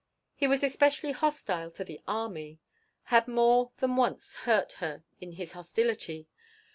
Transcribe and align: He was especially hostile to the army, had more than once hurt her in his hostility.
He 0.33 0.47
was 0.47 0.63
especially 0.63 1.11
hostile 1.11 1.69
to 1.69 1.83
the 1.83 2.01
army, 2.07 2.57
had 3.13 3.27
more 3.27 3.71
than 3.77 3.95
once 3.97 4.35
hurt 4.35 4.71
her 4.81 5.03
in 5.19 5.33
his 5.33 5.51
hostility. 5.51 6.27